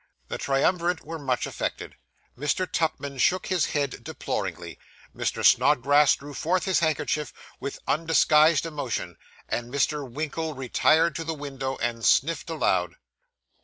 [0.29, 1.93] The triumvirate were much affected.
[2.35, 2.65] Mr.
[2.67, 4.79] Tupman shook his head deploringly,
[5.15, 5.45] Mr.
[5.45, 9.15] Snodgrass drew forth his handkerchief, with undisguised emotion;
[9.47, 10.09] and Mr.
[10.11, 12.95] Winkle retired to the window, and sniffed aloud.